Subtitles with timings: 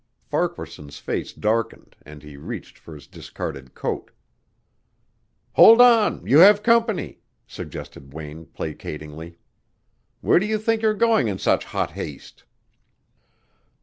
[0.23, 4.09] Farquaharson's face darkened and he reached for his discarded coat.
[5.51, 9.37] "Hold on; you have company," suggested Wayne placatingly.
[10.21, 12.45] "Where do you think you're going in such hot haste?"